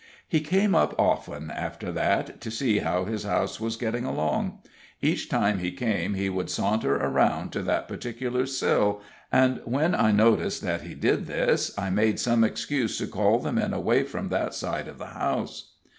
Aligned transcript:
He 0.27 0.41
came 0.41 0.73
up 0.73 0.95
often, 0.99 1.51
after 1.51 1.91
that, 1.91 2.41
to 2.41 2.49
see 2.49 2.79
how 2.79 3.05
his 3.05 3.23
house 3.23 3.59
was 3.59 3.75
getting 3.75 4.03
along. 4.03 4.57
Each 4.99 5.29
time 5.29 5.59
he 5.59 5.71
came 5.71 6.15
he 6.15 6.27
would 6.27 6.49
saunter 6.49 6.95
around 6.95 7.51
to 7.51 7.61
that 7.61 7.87
particular 7.87 8.47
sill, 8.47 9.01
and 9.31 9.61
when 9.63 9.93
I 9.93 10.11
noticed 10.11 10.63
that 10.63 10.81
he 10.81 10.95
did 10.95 11.27
this, 11.27 11.77
I 11.77 11.91
made 11.91 12.19
some 12.19 12.43
excuse 12.43 12.97
to 12.97 13.05
call 13.05 13.37
the 13.37 13.51
men 13.53 13.73
away 13.73 14.01
from 14.01 14.29
that 14.29 14.55
side 14.55 14.87
of 14.87 14.97
the 14.97 15.05
house. 15.13 15.73